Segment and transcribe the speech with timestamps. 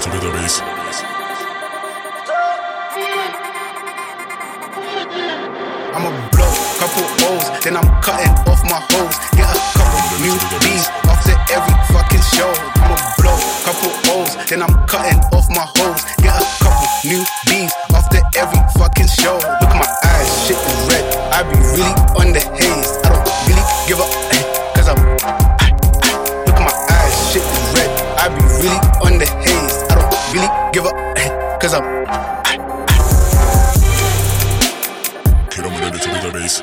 [0.00, 0.60] to the base.
[5.90, 9.16] I'ma blow couple O's, then I'm cutting off my hoes.
[9.34, 12.52] Get a couple new B's after every fucking show.
[12.78, 16.04] I'ma blow couple O's, then I'm cutting off my hoes.
[16.22, 19.34] Get a couple new B's after every fucking show.
[19.34, 21.04] Look at my eyes, shit is red.
[21.34, 22.67] I be really on the haze.
[31.74, 31.98] Of
[36.32, 36.62] bass.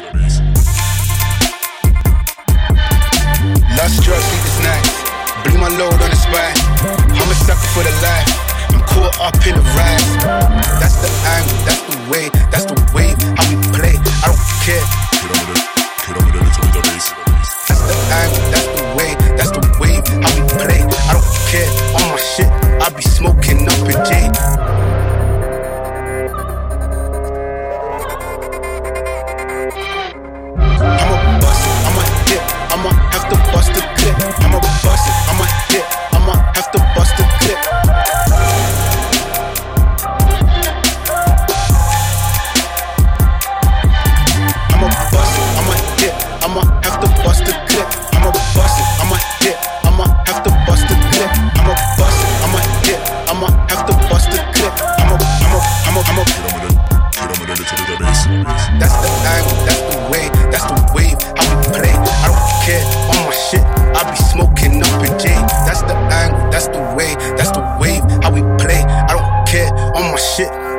[3.78, 4.90] Lust, drugs, sleep is nice.
[5.44, 6.58] Bring my load on the spine.
[7.20, 8.30] I'm a sucker for the life.
[8.74, 10.10] I'm caught up in the rise.
[10.82, 13.18] That's the angle, that's the way, that's the wave.
[13.38, 14.85] How we play, I don't care.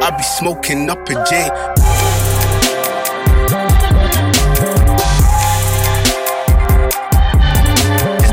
[0.07, 1.51] I be smoking up in J.
[8.23, 8.31] It's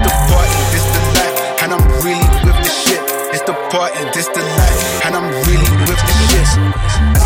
[0.86, 3.02] the light, and I'm really with the shit.
[3.34, 7.23] It's the party, this the life, and I'm really with the shit.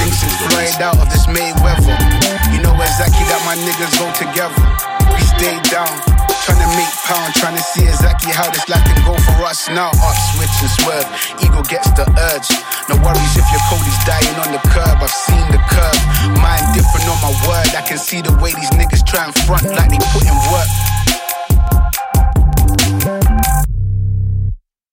[0.00, 1.96] Thing since Floyd out of this Mayweather.
[2.52, 4.64] You know exactly that my niggas go together.
[5.12, 5.90] We stay down,
[6.42, 9.68] trying to make pound, trying to see exactly how this life can go for us
[9.70, 9.92] now.
[10.02, 11.06] Up, switch and swerve,
[11.44, 12.48] ego gets the urge.
[12.88, 14.98] No worries if your Cody's dying on the curb.
[15.00, 16.00] I've seen the curve,
[16.40, 17.70] mine different on my word.
[17.76, 20.68] I can see the way these niggas try and front like they put in work.